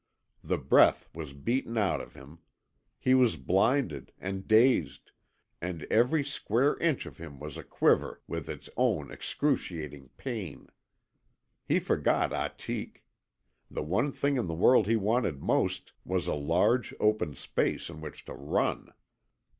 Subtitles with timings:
[0.43, 2.39] The breath was beaten out of him;
[2.97, 5.11] he was blinded, and dazed,
[5.61, 10.69] and every square inch of him was aquiver with its own excruciating pain.
[11.67, 13.03] He forgot Ahtik.
[13.69, 18.01] The one thing in the world he wanted most was a large open space in
[18.01, 18.91] which to run.